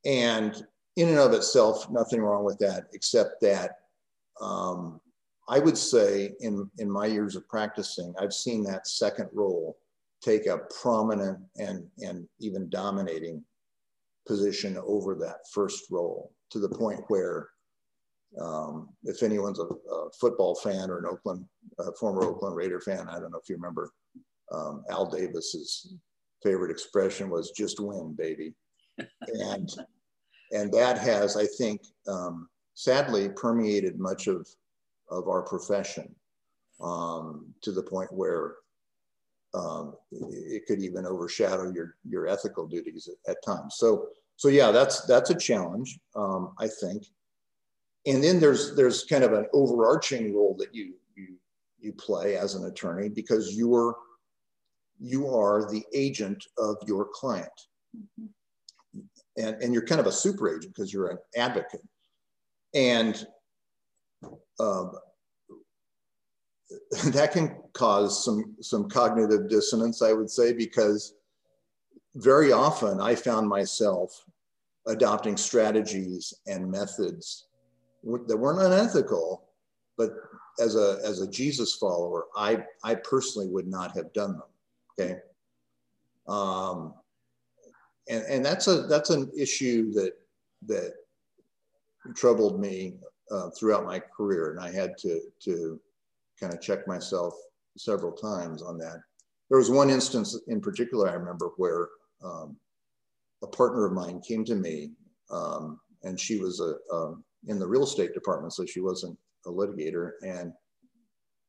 And 0.06 0.66
in 0.96 1.10
and 1.10 1.18
of 1.18 1.34
itself, 1.34 1.90
nothing 1.90 2.22
wrong 2.22 2.46
with 2.46 2.58
that, 2.60 2.86
except 2.94 3.42
that 3.42 3.72
um, 4.40 5.02
I 5.50 5.60
would 5.60 5.78
say 5.78 6.34
in, 6.40 6.70
in 6.80 6.90
my 6.90 7.06
years 7.06 7.36
of 7.36 7.48
practicing, 7.48 8.14
I've 8.20 8.34
seen 8.34 8.64
that 8.64 8.88
second 8.88 9.30
role 9.34 9.78
take 10.22 10.48
a 10.48 10.60
prominent 10.82 11.40
and, 11.58 11.86
and 12.00 12.28
even 12.40 12.70
dominating 12.70 13.44
position 14.28 14.78
over 14.86 15.16
that 15.16 15.48
first 15.54 15.86
role 15.92 16.32
to 16.52 16.60
the 16.60 16.70
point 16.70 17.02
where 17.08 17.50
um, 18.40 18.90
if 19.04 19.24
anyone's 19.24 19.60
a, 19.60 19.64
a, 19.64 20.12
football 20.20 20.56
fan 20.56 20.90
or 20.90 21.00
an 21.00 21.06
Oakland, 21.06 21.46
former 22.00 22.24
Oakland 22.24 22.56
Raider 22.56 22.82
fan, 22.82 23.08
I 23.10 23.20
don't 23.20 23.32
know 23.32 23.40
if 23.42 23.50
you 23.50 23.56
remember 23.56 23.92
um, 24.52 24.84
Al 24.90 25.10
Davis's 25.10 25.96
favorite 26.44 26.72
expression 26.72 27.30
was 27.30 27.52
just 27.52 27.80
win, 27.80 28.14
baby. 28.14 28.54
and, 29.28 29.70
and 30.52 30.72
that 30.74 30.98
has, 30.98 31.38
I 31.38 31.46
think, 31.58 31.82
um, 32.08 32.50
sadly 32.74 33.30
permeated 33.30 34.00
much 34.00 34.28
of, 34.28 34.48
of 35.10 35.28
our 35.28 35.42
profession 35.42 36.14
um, 36.82 37.54
to 37.62 37.72
the 37.72 37.84
point 37.84 38.12
where 38.12 38.56
um, 39.54 39.96
it 40.12 40.66
could 40.66 40.82
even 40.82 41.06
overshadow 41.06 41.72
your, 41.72 41.96
your 42.08 42.28
ethical 42.28 42.68
duties 42.68 43.08
at, 43.08 43.32
at 43.32 43.44
times. 43.46 43.76
So, 43.78 44.10
so 44.38 44.50
yeah, 44.50 44.72
that's, 44.72 45.06
that's 45.06 45.30
a 45.30 45.36
challenge, 45.36 46.00
um, 46.16 46.54
I 46.60 46.68
think. 46.68 47.06
And 48.06 48.24
then 48.24 48.40
there's, 48.40 48.76
there's 48.76 49.04
kind 49.06 49.24
of 49.24 49.34
an 49.34 49.48
overarching 49.54 50.36
role 50.36 50.56
that 50.60 50.74
you, 50.74 50.94
you, 51.16 51.36
you 51.80 51.94
play 51.94 52.36
as 52.36 52.56
an 52.56 52.66
attorney 52.66 53.10
because 53.10 53.56
you 53.56 53.74
are, 53.76 53.96
you 55.00 55.28
are 55.28 55.70
the 55.72 55.84
agent 55.94 56.46
of 56.58 56.78
your 56.86 57.08
client. 57.14 57.50
Mm-hmm. 57.98 59.02
And, 59.38 59.62
and 59.62 59.74
you're 59.74 59.86
kind 59.86 60.00
of 60.00 60.08
a 60.08 60.12
super 60.12 60.50
agent 60.50 60.74
because 60.74 60.94
you're 60.94 61.10
an 61.10 61.18
advocate. 61.36 61.82
And 62.74 63.26
um, 64.60 64.92
that 67.06 67.32
can 67.32 67.58
cause 67.74 68.24
some, 68.24 68.56
some 68.62 68.90
cognitive 68.90 69.50
dissonance, 69.50 70.02
I 70.02 70.14
would 70.14 70.30
say, 70.30 70.54
because 70.54 71.14
very 72.16 72.52
often 72.52 73.02
I 73.02 73.16
found 73.16 73.48
myself 73.48 74.24
adopting 74.88 75.36
strategies 75.36 76.34
and 76.48 76.70
methods 76.70 77.48
that 78.04 78.38
weren't 78.38 78.62
unethical, 78.62 79.50
but 79.98 80.12
as 80.60 80.76
a, 80.76 81.00
as 81.04 81.22
a 81.22 81.30
Jesus 81.30 81.76
follower, 81.76 82.26
I, 82.36 82.64
I 82.84 82.96
personally 82.96 83.50
would 83.50 83.68
not 83.68 83.96
have 83.96 84.14
done 84.14 84.34
them. 84.34 84.44
Okay. 84.98 85.20
Um, 86.28 86.94
and, 88.08 88.24
and 88.24 88.46
that's 88.46 88.68
a, 88.68 88.84
that's 88.84 89.10
an 89.10 89.30
issue 89.38 89.92
that, 89.94 90.14
that 90.68 90.94
troubled 92.16 92.60
me 92.60 92.94
uh, 93.32 93.50
throughout 93.50 93.86
my 93.86 94.00
career. 94.00 94.52
And 94.52 94.60
I 94.60 94.72
had 94.72 94.98
to, 95.00 95.20
to 95.42 95.80
kind 96.40 96.54
of 96.54 96.62
check 96.62 96.88
myself 96.88 97.34
several 97.76 98.12
times 98.12 98.62
on 98.62 98.78
that. 98.78 99.02
There 99.50 99.58
was 99.58 99.70
one 99.70 99.90
instance 99.90 100.40
in 100.48 100.62
particular 100.62 101.10
I 101.10 101.14
remember 101.14 101.52
where 101.58 101.90
um, 102.24 102.58
a 103.44 103.48
partner 103.48 103.86
of 103.86 103.94
mine 103.94 104.22
came 104.28 104.46
to 104.46 104.56
me 104.56 104.92
um, 105.32 105.80
and 106.04 106.20
she 106.20 106.38
was 106.38 106.60
a, 106.60 106.96
um, 106.96 107.24
in 107.48 107.60
the 107.60 107.68
real 107.68 107.84
estate 107.84 108.14
department, 108.14 108.54
so 108.54 108.66
she 108.66 108.80
wasn't 108.80 109.18
a 109.46 109.50
litigator. 109.50 110.12
And 110.22 110.54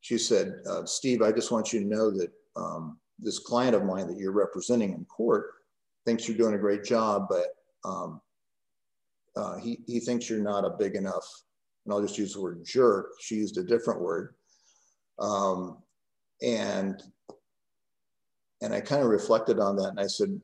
she 0.01 0.17
said, 0.17 0.53
uh, 0.69 0.85
Steve, 0.85 1.21
I 1.21 1.31
just 1.31 1.51
want 1.51 1.73
you 1.73 1.79
to 1.81 1.87
know 1.87 2.11
that 2.11 2.31
um, 2.55 2.99
this 3.19 3.39
client 3.39 3.75
of 3.75 3.85
mine 3.85 4.07
that 4.07 4.17
you're 4.17 4.31
representing 4.31 4.93
in 4.93 5.05
court 5.05 5.45
thinks 6.05 6.27
you're 6.27 6.37
doing 6.37 6.55
a 6.55 6.59
great 6.59 6.83
job, 6.83 7.27
but 7.29 7.47
um, 7.83 8.21
uh, 9.35 9.57
he, 9.57 9.79
he 9.87 9.99
thinks 9.99 10.29
you're 10.29 10.39
not 10.39 10.65
a 10.65 10.75
big 10.77 10.95
enough, 10.95 11.25
and 11.85 11.93
I'll 11.93 12.01
just 12.01 12.17
use 12.17 12.33
the 12.33 12.41
word 12.41 12.63
jerk. 12.65 13.11
She 13.19 13.35
used 13.35 13.57
a 13.57 13.63
different 13.63 14.01
word. 14.01 14.35
And 16.41 17.01
and 18.61 18.73
I 18.73 18.81
kind 18.81 19.03
of 19.03 19.09
reflected 19.09 19.59
on 19.59 19.75
that 19.77 19.89
and 19.89 19.99
I 19.99 20.07
said, 20.07 20.39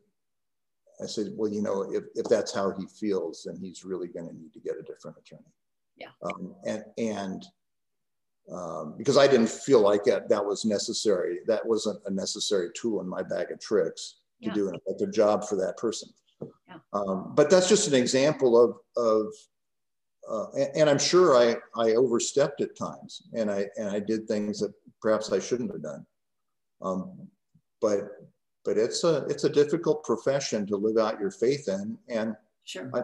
I 1.04 1.08
said, 1.08 1.28
well, 1.36 1.52
you 1.52 1.62
know, 1.62 1.84
if, 1.92 2.04
if 2.16 2.26
that's 2.30 2.54
how 2.54 2.72
he 2.72 2.86
feels, 2.88 3.44
then 3.46 3.58
he's 3.58 3.84
really 3.84 4.08
going 4.08 4.28
to 4.28 4.36
need 4.36 4.54
to 4.54 4.60
get 4.60 4.78
a 4.80 4.84
different 4.84 5.18
attorney. 5.18 5.42
Yeah. 5.98 6.10
Um, 6.24 6.56
and 6.66 6.84
and 6.98 7.46
um, 8.52 8.96
because 8.98 9.18
I 9.18 9.28
didn't 9.28 9.50
feel 9.50 9.82
like 9.82 10.04
that, 10.06 10.30
that 10.30 10.44
was 10.44 10.66
necessary. 10.66 11.40
That 11.48 11.66
wasn't 11.66 12.02
a 12.06 12.12
necessary 12.12 12.70
tool 12.76 13.02
in 13.02 13.08
my 13.08 13.24
bag 13.24 13.52
of 13.52 13.60
tricks 13.60 14.16
to 14.42 14.50
yeah. 14.50 14.54
do 14.54 14.70
an 14.70 14.76
effective 14.76 15.14
job 15.14 15.46
for 15.46 15.56
that 15.58 15.78
person. 15.78 16.10
Yeah. 16.68 16.78
Um, 16.92 17.34
but 17.36 17.50
that's 17.50 17.70
just 17.70 17.88
an 17.88 17.94
example 17.94 18.62
of, 18.62 18.78
of 18.98 19.34
uh, 20.30 20.52
and, 20.58 20.70
and, 20.76 20.90
I'm 20.90 21.00
sure 21.00 21.36
I, 21.36 21.56
I 21.76 21.96
overstepped 21.96 22.62
at 22.62 22.78
times 22.78 23.24
and 23.34 23.52
I, 23.52 23.68
and 23.78 23.90
I 23.90 24.00
did 24.00 24.28
things 24.28 24.60
that 24.60 24.74
perhaps 25.02 25.32
I 25.32 25.40
shouldn't 25.40 25.72
have 25.72 25.84
done. 25.84 26.06
Um, 26.82 27.28
but, 27.82 28.10
but 28.66 28.78
it's 28.78 29.04
a, 29.04 29.26
it's 29.26 29.44
a 29.44 29.50
difficult 29.50 30.04
profession 30.04 30.66
to 30.68 30.78
live 30.78 30.98
out 30.98 31.20
your 31.20 31.32
faith 31.32 31.68
in. 31.68 31.98
And 32.10 32.36
sure. 32.64 32.90
I, 32.94 33.02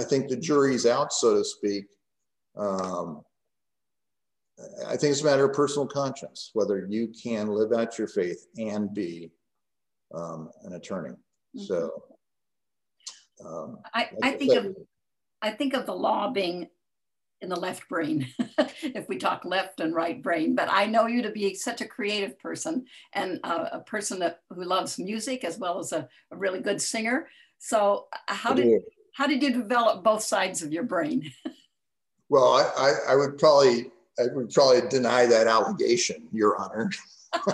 I 0.00 0.02
think 0.04 0.28
the 0.28 0.36
jury's 0.36 0.86
out, 0.86 1.12
so 1.12 1.38
to 1.38 1.44
speak. 1.44 1.86
Um, 2.56 3.22
I 4.86 4.96
think 4.96 5.12
it's 5.12 5.22
a 5.22 5.24
matter 5.24 5.44
of 5.44 5.54
personal 5.54 5.86
conscience, 5.86 6.50
whether 6.52 6.86
you 6.88 7.08
can 7.08 7.48
live 7.48 7.72
out 7.72 7.98
your 7.98 8.08
faith 8.08 8.46
and 8.56 8.92
be 8.94 9.30
um, 10.14 10.50
an 10.64 10.74
attorney. 10.74 11.10
Mm-hmm. 11.56 11.64
So 11.64 12.02
um, 13.44 13.78
I, 13.94 14.10
I 14.22 14.32
think 14.32 14.54
of 14.54 14.76
I 15.40 15.50
think 15.50 15.74
of 15.74 15.86
the 15.86 15.94
law 15.94 16.30
being 16.30 16.68
in 17.42 17.48
the 17.48 17.58
left 17.58 17.88
brain, 17.88 18.26
if 18.82 19.08
we 19.08 19.18
talk 19.18 19.44
left 19.44 19.80
and 19.80 19.94
right 19.94 20.22
brain. 20.22 20.54
But 20.54 20.68
I 20.70 20.86
know 20.86 21.06
you 21.06 21.22
to 21.22 21.30
be 21.30 21.54
such 21.54 21.80
a 21.80 21.86
creative 21.86 22.38
person 22.38 22.86
and 23.12 23.40
uh, 23.42 23.66
a 23.72 23.80
person 23.80 24.20
that, 24.20 24.40
who 24.48 24.64
loves 24.64 24.98
music 24.98 25.44
as 25.44 25.58
well 25.58 25.78
as 25.78 25.92
a, 25.92 26.08
a 26.30 26.36
really 26.36 26.60
good 26.60 26.80
singer. 26.80 27.28
So 27.58 28.06
uh, 28.12 28.34
how 28.34 28.54
did 28.54 28.82
how 29.14 29.26
did 29.26 29.42
you 29.42 29.52
develop 29.52 30.02
both 30.02 30.22
sides 30.22 30.62
of 30.62 30.72
your 30.72 30.84
brain? 30.84 31.30
well, 32.30 32.54
I, 32.54 32.62
I, 32.78 33.12
I 33.12 33.16
would 33.16 33.36
probably 33.38 33.90
I 34.18 34.24
would 34.32 34.50
probably 34.50 34.88
deny 34.88 35.26
that 35.26 35.46
allegation, 35.46 36.28
Your 36.32 36.56
Honor. 36.56 36.90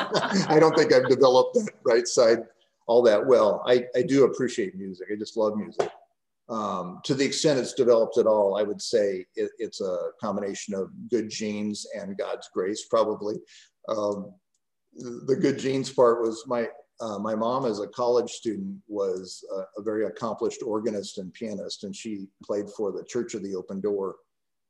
I 0.48 0.58
don't 0.60 0.76
think 0.76 0.92
I've 0.92 1.08
developed 1.08 1.54
that 1.54 1.72
right 1.84 2.06
side 2.06 2.44
all 2.86 3.02
that 3.02 3.24
well. 3.24 3.62
I, 3.66 3.84
I 3.94 4.02
do 4.02 4.24
appreciate 4.24 4.74
music. 4.76 5.08
I 5.12 5.16
just 5.16 5.36
love 5.36 5.56
music. 5.56 5.90
Um, 6.48 7.00
to 7.04 7.14
the 7.14 7.24
extent 7.24 7.58
it's 7.58 7.74
developed 7.74 8.16
at 8.16 8.26
all, 8.26 8.56
I 8.56 8.62
would 8.62 8.80
say 8.80 9.26
it, 9.36 9.50
it's 9.58 9.80
a 9.82 10.10
combination 10.20 10.74
of 10.74 10.90
good 11.10 11.28
genes 11.28 11.86
and 11.94 12.16
God's 12.16 12.48
grace, 12.54 12.86
probably. 12.88 13.36
Um, 13.88 14.32
the 14.94 15.36
good 15.36 15.58
genes 15.58 15.90
part 15.92 16.22
was 16.22 16.44
my 16.46 16.68
uh, 17.00 17.18
my 17.18 17.34
mom, 17.34 17.64
as 17.64 17.78
a 17.78 17.86
college 17.86 18.30
student, 18.30 18.76
was 18.88 19.44
a, 19.54 19.80
a, 19.80 19.84
very 19.84 20.06
accomplished 20.06 20.62
organist 20.64 21.18
and 21.18 21.32
pianist, 21.32 21.84
and 21.84 21.94
she 21.94 22.26
played 22.42 22.68
for 22.70 22.90
the 22.90 23.04
Church 23.04 23.34
of 23.34 23.42
the 23.44 23.54
Open 23.54 23.80
Door 23.80 24.16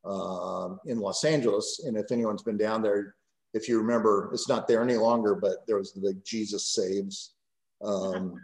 um, 0.04 0.78
in 0.84 0.98
Los 0.98 1.24
Angeles. 1.24 1.84
And 1.86 1.96
if 1.96 2.12
anyone's 2.12 2.42
been 2.42 2.58
down 2.58 2.82
there, 2.82 3.14
if 3.54 3.66
you 3.66 3.78
remember, 3.78 4.30
it's 4.34 4.46
not 4.46 4.68
there 4.68 4.82
any 4.82 4.96
longer, 4.96 5.34
but 5.34 5.66
there 5.66 5.78
was 5.78 5.94
the 5.94 6.20
Jesus 6.22 6.74
Saves 6.74 7.32
um, 7.82 8.34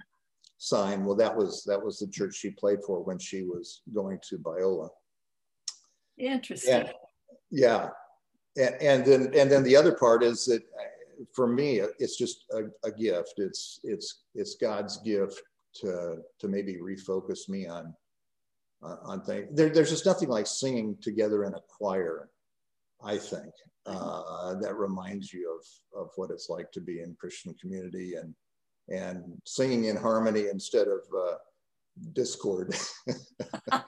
sign. 0.65 1.05
Well, 1.05 1.17
that 1.17 1.35
was 1.35 1.65
that 1.65 1.83
was 1.83 1.99
the 1.99 2.09
church 2.09 2.35
she 2.35 2.51
played 2.51 2.79
for 2.87 3.03
when 3.03 3.19
she 3.19 3.43
was 3.43 3.83
going 3.95 4.19
to 4.29 4.39
Biola. 4.39 4.89
Interesting. 6.19 6.75
And, 6.75 6.93
yeah, 7.51 7.89
and, 8.57 8.75
and 8.81 9.05
then 9.05 9.23
and 9.35 9.51
then 9.51 9.63
the 9.63 9.77
other 9.77 9.93
part 9.93 10.23
is 10.23 10.45
that 10.47 10.63
for 11.35 11.47
me, 11.47 11.81
it's 11.99 12.17
just 12.17 12.45
a, 12.53 12.65
a 12.87 12.91
gift. 12.91 13.35
It's 13.37 13.81
it's 13.85 14.25
it's 14.35 14.57
God's 14.57 14.99
gift 14.99 15.41
to 15.77 16.19
to 16.41 16.49
maybe 16.49 16.77
refocus 16.77 17.49
me 17.49 17.67
on 17.67 17.95
uh, 18.83 18.97
on 19.03 19.23
things. 19.23 19.49
There, 19.53 19.69
there's 19.69 19.91
just 19.91 20.07
nothing 20.07 20.29
like 20.29 20.47
singing 20.47 20.97
together 21.01 21.45
in 21.45 21.55
a 21.55 21.61
choir. 21.69 22.29
I 23.05 23.19
think 23.19 23.53
uh, 23.87 24.55
that 24.61 24.77
reminds 24.77 25.33
you 25.33 25.59
of 25.59 26.01
of 26.01 26.11
what 26.17 26.31
it's 26.31 26.49
like 26.49 26.73
to 26.73 26.81
be 26.81 27.01
in 27.01 27.17
Christian 27.21 27.55
community 27.61 28.15
and 28.15 28.35
and 28.89 29.41
singing 29.45 29.85
in 29.85 29.97
harmony 29.97 30.49
instead 30.49 30.89
of 30.89 31.01
uh, 31.17 31.35
discord. 32.13 32.75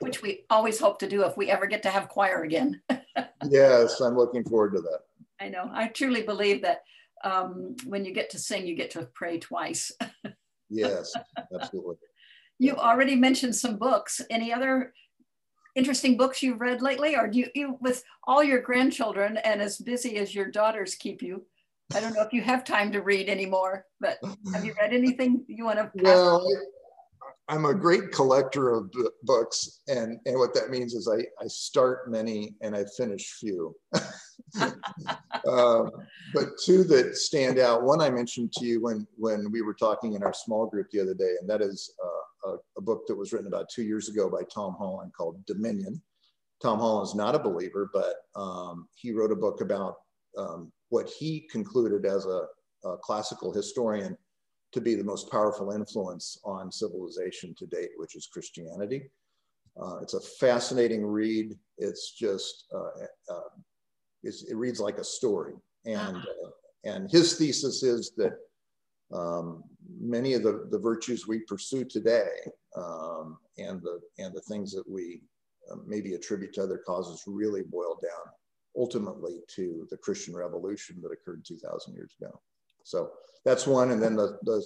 Which 0.00 0.22
we 0.22 0.44
always 0.50 0.78
hope 0.78 0.98
to 1.00 1.08
do 1.08 1.22
if 1.24 1.36
we 1.36 1.50
ever 1.50 1.66
get 1.66 1.82
to 1.82 1.90
have 1.90 2.08
choir 2.08 2.42
again. 2.42 2.80
yes, 3.48 4.00
I'm 4.00 4.16
looking 4.16 4.44
forward 4.44 4.74
to 4.74 4.80
that. 4.80 5.00
I 5.40 5.48
know. 5.48 5.70
I 5.72 5.88
truly 5.88 6.22
believe 6.22 6.62
that 6.62 6.82
um, 7.22 7.76
when 7.86 8.04
you 8.04 8.12
get 8.12 8.30
to 8.30 8.38
sing, 8.38 8.66
you 8.66 8.74
get 8.74 8.90
to 8.92 9.08
pray 9.14 9.38
twice. 9.38 9.90
yes, 10.70 11.12
absolutely. 11.54 11.96
You 12.58 12.76
already 12.76 13.16
mentioned 13.16 13.56
some 13.56 13.76
books. 13.76 14.20
Any 14.30 14.52
other 14.52 14.92
interesting 15.74 16.16
books 16.16 16.42
you've 16.42 16.60
read 16.60 16.82
lately, 16.82 17.16
or 17.16 17.26
do 17.26 17.40
you, 17.40 17.48
you 17.54 17.78
with 17.80 18.04
all 18.24 18.44
your 18.44 18.60
grandchildren 18.60 19.38
and 19.38 19.60
as 19.60 19.78
busy 19.78 20.16
as 20.18 20.34
your 20.34 20.50
daughters 20.50 20.94
keep 20.94 21.20
you? 21.20 21.44
I 21.92 22.00
don't 22.00 22.14
know 22.14 22.22
if 22.22 22.32
you 22.32 22.42
have 22.42 22.64
time 22.64 22.92
to 22.92 23.00
read 23.00 23.28
anymore, 23.28 23.86
but 24.00 24.18
have 24.52 24.64
you 24.64 24.74
read 24.80 24.94
anything 24.94 25.44
you 25.48 25.64
want 25.64 25.78
to? 25.78 25.90
Well, 26.02 26.46
I'm 27.48 27.66
a 27.66 27.74
great 27.74 28.10
collector 28.10 28.70
of 28.70 28.90
books, 29.22 29.80
and 29.86 30.18
and 30.24 30.38
what 30.38 30.54
that 30.54 30.70
means 30.70 30.94
is 30.94 31.08
I 31.08 31.24
I 31.42 31.46
start 31.46 32.10
many 32.10 32.54
and 32.62 32.74
I 32.74 32.84
finish 32.96 33.34
few. 33.38 33.76
uh, 34.60 34.70
but 36.34 36.48
two 36.64 36.84
that 36.84 37.16
stand 37.16 37.58
out. 37.58 37.82
One 37.82 38.00
I 38.00 38.08
mentioned 38.08 38.52
to 38.54 38.64
you 38.64 38.82
when 38.82 39.06
when 39.16 39.50
we 39.52 39.60
were 39.60 39.74
talking 39.74 40.14
in 40.14 40.22
our 40.22 40.32
small 40.32 40.66
group 40.66 40.88
the 40.90 41.00
other 41.00 41.14
day, 41.14 41.34
and 41.38 41.48
that 41.48 41.60
is 41.60 41.92
uh, 42.02 42.50
a, 42.50 42.56
a, 42.78 42.80
book 42.80 43.06
that 43.08 43.14
was 43.14 43.32
written 43.32 43.48
about 43.48 43.68
two 43.68 43.82
years 43.82 44.08
ago 44.08 44.30
by 44.30 44.42
Tom 44.52 44.74
Holland 44.78 45.12
called 45.14 45.44
Dominion. 45.44 46.00
Tom 46.62 46.78
Holland 46.78 47.08
is 47.08 47.14
not 47.14 47.34
a 47.34 47.38
believer, 47.38 47.90
but 47.92 48.14
um, 48.36 48.88
he 48.94 49.12
wrote 49.12 49.32
a 49.32 49.36
book 49.36 49.60
about 49.60 49.96
um, 50.38 50.72
what 50.94 51.08
he 51.08 51.40
concluded 51.50 52.06
as 52.06 52.24
a, 52.24 52.46
a 52.84 52.96
classical 52.98 53.52
historian 53.52 54.16
to 54.72 54.80
be 54.80 54.94
the 54.94 55.02
most 55.02 55.28
powerful 55.28 55.72
influence 55.72 56.38
on 56.44 56.70
civilization 56.70 57.52
to 57.58 57.66
date, 57.66 57.90
which 57.96 58.14
is 58.14 58.28
Christianity. 58.32 59.10
Uh, 59.80 59.96
it's 60.02 60.14
a 60.14 60.20
fascinating 60.20 61.04
read. 61.04 61.58
It's 61.78 62.12
just, 62.12 62.66
uh, 62.72 63.06
uh, 63.28 63.50
it's, 64.22 64.44
it 64.44 64.54
reads 64.54 64.78
like 64.78 64.98
a 64.98 65.04
story. 65.18 65.54
And, 65.84 66.16
uh, 66.16 66.50
and 66.84 67.10
his 67.10 67.36
thesis 67.38 67.82
is 67.82 68.12
that 68.16 68.34
um, 69.12 69.64
many 70.00 70.34
of 70.34 70.44
the, 70.44 70.68
the 70.70 70.78
virtues 70.78 71.26
we 71.26 71.40
pursue 71.40 71.84
today 71.84 72.30
um, 72.76 73.38
and, 73.58 73.82
the, 73.82 73.98
and 74.20 74.32
the 74.32 74.42
things 74.42 74.70
that 74.74 74.88
we 74.88 75.22
uh, 75.72 75.76
maybe 75.84 76.14
attribute 76.14 76.52
to 76.54 76.62
other 76.62 76.78
causes 76.86 77.24
really 77.26 77.62
boil 77.62 77.98
down 78.00 78.32
ultimately 78.76 79.40
to 79.56 79.86
the 79.90 79.96
Christian 79.96 80.34
revolution 80.34 81.00
that 81.02 81.12
occurred 81.12 81.44
2,000 81.44 81.94
years 81.94 82.12
ago. 82.20 82.40
So 82.82 83.12
that's 83.44 83.66
one. 83.66 83.90
And 83.90 84.02
then 84.02 84.16
the, 84.16 84.38
the 84.42 84.64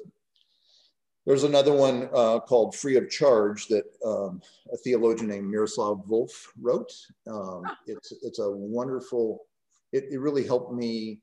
there's 1.28 1.44
another 1.44 1.74
one 1.74 2.08
uh, 2.14 2.40
called 2.40 2.74
Free 2.74 2.96
of 2.96 3.10
Charge 3.10 3.66
that 3.68 3.84
um, 4.02 4.40
a 4.72 4.78
theologian 4.78 5.28
named 5.28 5.50
Miroslav 5.50 5.98
Volf 6.06 6.30
wrote. 6.58 6.90
Um, 7.30 7.64
it's, 7.86 8.14
it's 8.22 8.38
a 8.38 8.50
wonderful, 8.50 9.44
it, 9.92 10.04
it 10.10 10.20
really 10.20 10.46
helped 10.46 10.72
me 10.72 11.20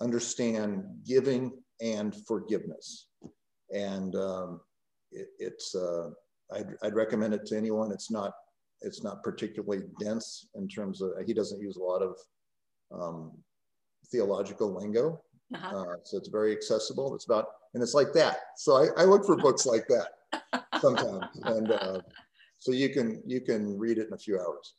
understand 0.00 0.82
giving 1.06 1.52
and 1.80 2.12
forgiveness. 2.26 3.06
And 3.72 4.16
um, 4.16 4.60
it, 5.12 5.28
it's, 5.38 5.76
uh, 5.76 6.10
I'd, 6.52 6.74
I'd 6.82 6.94
recommend 6.96 7.32
it 7.32 7.46
to 7.46 7.56
anyone. 7.56 7.92
It's 7.92 8.10
not, 8.10 8.32
it's 8.82 9.02
not 9.02 9.22
particularly 9.22 9.84
dense 9.98 10.48
in 10.54 10.68
terms 10.68 11.00
of, 11.00 11.12
he 11.26 11.34
doesn't 11.34 11.60
use 11.60 11.76
a 11.76 11.82
lot 11.82 12.02
of 12.02 12.16
um, 12.92 13.32
theological 14.10 14.74
lingo. 14.74 15.20
Uh-huh. 15.54 15.76
Uh, 15.76 15.94
so 16.04 16.16
it's 16.16 16.28
very 16.28 16.52
accessible. 16.52 17.14
It's 17.14 17.26
about, 17.26 17.46
and 17.74 17.82
it's 17.82 17.94
like 17.94 18.12
that. 18.14 18.38
So 18.56 18.76
I, 18.76 19.02
I 19.02 19.04
look 19.04 19.24
for 19.24 19.36
books 19.36 19.66
like 19.66 19.86
that 19.88 20.64
sometimes, 20.80 21.26
and 21.42 21.72
uh, 21.72 22.00
so 22.58 22.72
you 22.72 22.90
can 22.90 23.20
you 23.26 23.40
can 23.40 23.76
read 23.76 23.98
it 23.98 24.06
in 24.08 24.12
a 24.12 24.18
few 24.18 24.38
hours. 24.38 24.74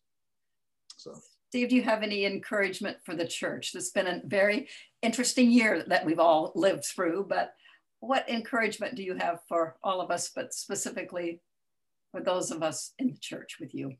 So. 0.96 1.14
Steve, 1.50 1.68
do 1.68 1.76
you 1.76 1.82
have 1.82 2.04
any 2.04 2.26
encouragement 2.26 2.98
for 3.04 3.14
the 3.14 3.28
church? 3.28 3.76
It's 3.76 3.92
been 3.92 4.08
a 4.08 4.22
very 4.24 4.70
interesting 5.02 5.52
year 5.52 5.84
that 5.88 6.06
we've 6.06 6.20
all 6.20 6.54
lived 6.56 6.86
through, 6.86 7.26
but 7.28 7.54
what 8.00 8.30
encouragement 8.30 8.96
do 8.96 9.04
you 9.04 9.16
have 9.16 9.40
for 9.50 9.76
all 9.84 10.00
of 10.00 10.12
us, 10.12 10.32
but 10.34 10.54
specifically 10.54 11.42
for 12.12 12.22
those 12.22 12.52
of 12.52 12.62
us 12.62 12.94
in 13.00 13.08
the 13.08 13.18
church 13.20 13.58
with 13.60 13.74
you? 13.74 13.94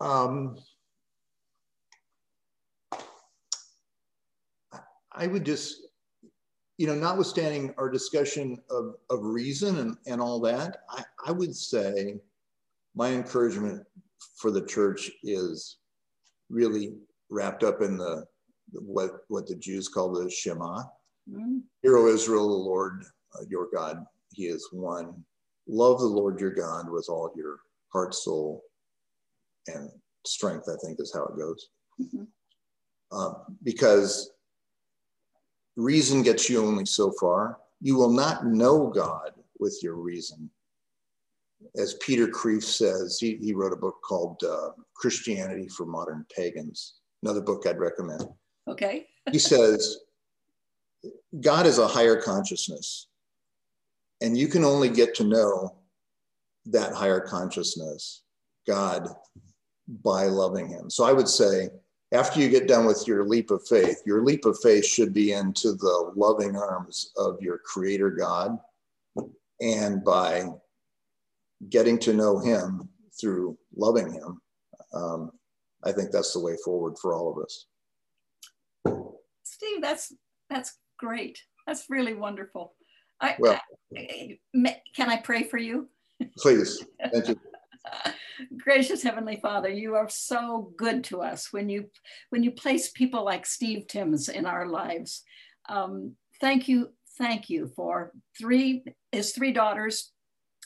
Um, 0.00 0.56
I 5.12 5.26
would 5.26 5.44
just, 5.44 5.88
you 6.78 6.86
know, 6.86 6.94
notwithstanding 6.94 7.74
our 7.78 7.88
discussion 7.88 8.58
of, 8.70 8.94
of 9.10 9.20
reason 9.22 9.78
and, 9.78 9.96
and 10.06 10.20
all 10.20 10.40
that, 10.40 10.82
I, 10.90 11.02
I 11.26 11.32
would 11.32 11.54
say 11.54 12.16
my 12.94 13.10
encouragement 13.10 13.82
for 14.36 14.50
the 14.50 14.64
church 14.66 15.10
is 15.22 15.78
really 16.50 16.94
wrapped 17.30 17.62
up 17.62 17.80
in 17.82 17.96
the 17.96 18.24
what 18.72 19.10
what 19.28 19.46
the 19.46 19.54
Jews 19.54 19.88
call 19.88 20.12
the 20.12 20.30
Shema. 20.30 20.82
Mm-hmm. 21.30 21.58
Hear, 21.82 21.96
O 21.96 22.08
Israel, 22.08 22.48
the 22.48 22.54
Lord 22.54 23.04
uh, 23.34 23.44
your 23.48 23.68
God, 23.72 24.04
He 24.32 24.46
is 24.46 24.68
one. 24.72 25.24
Love 25.68 26.00
the 26.00 26.06
Lord 26.06 26.40
your 26.40 26.52
God 26.52 26.90
with 26.90 27.06
all 27.08 27.32
your 27.36 27.60
heart, 27.92 28.14
soul, 28.14 28.62
and 29.66 29.90
strength. 30.24 30.68
I 30.68 30.76
think 30.84 31.00
is 31.00 31.12
how 31.12 31.24
it 31.24 31.36
goes. 31.36 31.68
Mm-hmm. 32.00 32.24
Uh, 33.12 33.34
because 33.62 34.30
reason 35.76 36.22
gets 36.22 36.48
you 36.48 36.64
only 36.64 36.86
so 36.86 37.12
far. 37.20 37.58
You 37.80 37.96
will 37.96 38.10
not 38.10 38.46
know 38.46 38.88
God 38.88 39.32
with 39.58 39.78
your 39.82 39.94
reason. 39.94 40.50
As 41.76 41.94
Peter 41.94 42.26
Kreeft 42.26 42.64
says, 42.64 43.18
he, 43.18 43.36
he 43.36 43.52
wrote 43.52 43.72
a 43.72 43.76
book 43.76 43.96
called 44.02 44.42
uh, 44.42 44.70
Christianity 44.94 45.68
for 45.68 45.86
Modern 45.86 46.26
Pagans, 46.34 46.94
another 47.22 47.40
book 47.40 47.66
I'd 47.66 47.78
recommend. 47.78 48.24
Okay. 48.68 49.06
he 49.30 49.38
says, 49.38 49.98
God 51.40 51.66
is 51.66 51.78
a 51.78 51.86
higher 51.86 52.20
consciousness, 52.20 53.08
and 54.20 54.36
you 54.36 54.48
can 54.48 54.64
only 54.64 54.88
get 54.88 55.14
to 55.16 55.24
know 55.24 55.76
that 56.66 56.92
higher 56.92 57.20
consciousness, 57.20 58.22
God, 58.66 59.08
by 60.02 60.24
loving 60.24 60.68
Him. 60.68 60.90
So 60.90 61.04
I 61.04 61.12
would 61.12 61.28
say, 61.28 61.70
after 62.12 62.40
you 62.40 62.48
get 62.48 62.68
done 62.68 62.86
with 62.86 63.06
your 63.06 63.24
leap 63.24 63.50
of 63.50 63.66
faith, 63.66 64.02
your 64.06 64.22
leap 64.22 64.44
of 64.44 64.58
faith 64.62 64.86
should 64.86 65.12
be 65.12 65.32
into 65.32 65.72
the 65.72 66.12
loving 66.14 66.56
arms 66.56 67.12
of 67.16 67.40
your 67.40 67.58
creator 67.58 68.10
God. 68.10 68.58
And 69.60 70.04
by 70.04 70.44
getting 71.68 71.98
to 72.00 72.12
know 72.12 72.38
him 72.38 72.88
through 73.18 73.58
loving 73.74 74.12
him, 74.12 74.40
um, 74.92 75.32
I 75.84 75.92
think 75.92 76.10
that's 76.10 76.32
the 76.32 76.40
way 76.40 76.56
forward 76.64 76.96
for 77.00 77.14
all 77.14 77.32
of 77.32 77.42
us. 77.42 77.66
Steve, 79.42 79.80
that's 79.80 80.12
that's 80.48 80.78
great. 80.98 81.40
That's 81.66 81.86
really 81.88 82.14
wonderful. 82.14 82.74
I, 83.20 83.36
well, 83.38 83.60
I, 83.96 84.38
can 84.94 85.08
I 85.08 85.16
pray 85.16 85.44
for 85.44 85.58
you? 85.58 85.88
Please. 86.38 86.84
Thank 87.12 87.28
you. 87.28 87.40
Gracious 88.58 89.02
Heavenly 89.02 89.38
Father, 89.40 89.68
you 89.68 89.94
are 89.94 90.08
so 90.08 90.72
good 90.76 91.04
to 91.04 91.22
us 91.22 91.52
when 91.52 91.68
you 91.68 91.86
when 92.30 92.42
you 92.42 92.50
place 92.50 92.90
people 92.90 93.24
like 93.24 93.46
Steve 93.46 93.86
Timms 93.86 94.28
in 94.28 94.46
our 94.46 94.66
lives. 94.66 95.22
Um, 95.68 96.16
thank 96.40 96.68
you, 96.68 96.90
thank 97.18 97.48
you 97.48 97.70
for 97.76 98.12
three 98.38 98.84
his 99.12 99.32
three 99.32 99.52
daughters 99.52 100.12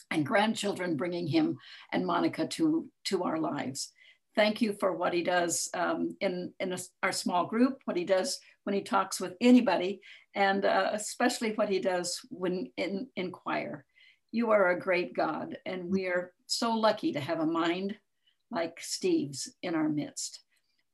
and 0.09 0.25
grandchildren 0.25 0.97
bringing 0.97 1.27
him 1.27 1.57
and 1.91 2.05
Monica 2.05 2.47
to 2.47 2.89
to 3.05 3.23
our 3.23 3.39
lives. 3.39 3.91
Thank 4.35 4.61
you 4.61 4.73
for 4.79 4.93
what 4.93 5.13
he 5.13 5.23
does 5.23 5.69
um, 5.73 6.15
in 6.21 6.53
in 6.59 6.73
a, 6.73 6.77
our 7.03 7.11
small 7.11 7.45
group, 7.45 7.81
what 7.85 7.97
he 7.97 8.05
does 8.05 8.39
when 8.63 8.73
he 8.73 8.81
talks 8.81 9.19
with 9.19 9.33
anybody, 9.41 10.01
and 10.35 10.63
uh, 10.63 10.91
especially 10.93 11.53
what 11.53 11.69
he 11.69 11.79
does 11.79 12.19
when 12.29 12.71
in 12.77 13.07
in 13.15 13.31
choir. 13.31 13.85
You 14.31 14.51
are 14.51 14.69
a 14.69 14.79
great 14.79 15.13
God, 15.13 15.57
and 15.65 15.89
we 15.89 16.05
are 16.05 16.31
so 16.47 16.73
lucky 16.73 17.11
to 17.11 17.19
have 17.19 17.39
a 17.39 17.45
mind 17.45 17.97
like 18.51 18.77
Steve's 18.79 19.53
in 19.61 19.75
our 19.75 19.89
midst. 19.89 20.41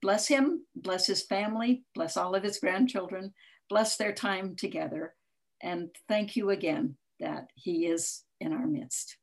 Bless 0.02 0.28
him, 0.28 0.66
bless 0.76 1.08
his 1.08 1.24
family, 1.24 1.84
bless 1.94 2.18
all 2.18 2.36
of 2.36 2.44
his 2.44 2.60
grandchildren, 2.60 3.34
bless 3.70 3.98
their 3.98 4.14
time 4.14 4.56
together. 4.56 5.16
And 5.62 5.90
thank 6.08 6.36
you 6.36 6.52
again 6.52 6.98
that 7.20 7.50
he 7.56 7.88
is 7.88 8.24
in 8.40 8.54
our 8.54 8.68
midst. 8.68 9.18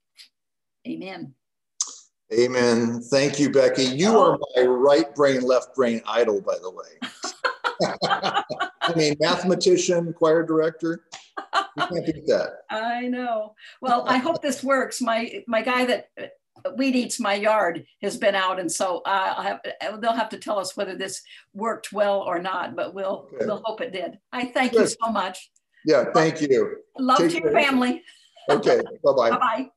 Amen. 0.87 1.35
Amen. 2.38 3.01
Thank 3.01 3.38
you, 3.38 3.51
Becky. 3.51 3.85
You 3.85 4.09
oh. 4.09 4.33
are 4.33 4.38
my 4.57 4.62
right 4.62 5.14
brain, 5.14 5.42
left 5.42 5.75
brain 5.75 6.01
idol, 6.07 6.40
by 6.40 6.57
the 6.61 6.70
way. 6.70 6.99
I 8.83 8.94
mean, 8.94 9.16
mathematician, 9.20 10.12
choir 10.12 10.44
director. 10.44 11.05
You 11.77 11.87
can't 11.87 12.07
beat 12.07 12.27
that. 12.27 12.59
I 12.70 13.09
know. 13.09 13.55
Well, 13.81 14.05
I 14.07 14.18
hope 14.18 14.42
this 14.42 14.62
works. 14.62 15.01
My 15.01 15.42
my 15.47 15.62
guy 15.62 15.85
that 15.87 16.09
weed 16.77 16.97
eats 16.97 17.20
my 17.20 17.35
yard 17.35 17.85
has 18.03 18.16
been 18.16 18.35
out, 18.35 18.59
and 18.61 18.70
so 18.70 18.99
uh, 19.05 19.42
have, 19.81 20.01
they'll 20.01 20.12
have 20.12 20.29
to 20.31 20.38
tell 20.38 20.59
us 20.59 20.77
whether 20.77 20.97
this 20.97 21.23
worked 21.53 21.92
well 21.92 22.20
or 22.20 22.38
not. 22.38 22.77
But 22.77 22.94
we'll 22.94 23.29
okay. 23.35 23.47
we'll 23.47 23.62
hope 23.64 23.81
it 23.81 23.92
did. 23.92 24.18
I 24.33 24.47
thank 24.47 24.73
Good. 24.73 24.83
you 24.83 24.87
so 24.87 25.12
much. 25.12 25.51
Yeah, 25.85 26.05
thank 26.14 26.40
you. 26.40 26.79
Love 26.99 27.18
Take 27.18 27.31
to 27.31 27.35
your 27.35 27.53
care. 27.53 27.62
family. 27.62 28.03
Okay. 28.49 28.81
Bye 29.05 29.12
bye. 29.12 29.31
bye 29.31 29.38
bye. 29.38 29.70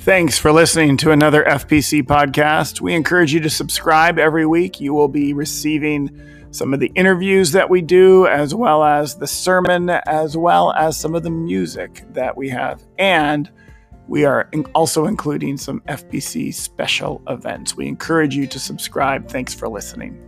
Thanks 0.00 0.38
for 0.38 0.50
listening 0.50 0.96
to 0.98 1.10
another 1.10 1.44
FPC 1.44 2.02
podcast. 2.02 2.80
We 2.80 2.94
encourage 2.94 3.34
you 3.34 3.40
to 3.40 3.50
subscribe 3.50 4.18
every 4.18 4.46
week. 4.46 4.80
You 4.80 4.94
will 4.94 5.08
be 5.08 5.34
receiving 5.34 6.48
some 6.52 6.72
of 6.72 6.80
the 6.80 6.90
interviews 6.94 7.52
that 7.52 7.68
we 7.68 7.82
do, 7.82 8.26
as 8.26 8.54
well 8.54 8.82
as 8.82 9.18
the 9.18 9.26
sermon, 9.26 9.90
as 9.90 10.38
well 10.38 10.72
as 10.72 10.98
some 10.98 11.14
of 11.14 11.22
the 11.22 11.30
music 11.30 12.02
that 12.14 12.34
we 12.34 12.48
have. 12.48 12.82
And 12.98 13.50
we 14.08 14.24
are 14.24 14.48
also 14.74 15.04
including 15.04 15.58
some 15.58 15.82
FPC 15.82 16.54
special 16.54 17.22
events. 17.28 17.76
We 17.76 17.86
encourage 17.86 18.34
you 18.34 18.46
to 18.46 18.58
subscribe. 18.58 19.28
Thanks 19.28 19.52
for 19.52 19.68
listening. 19.68 20.18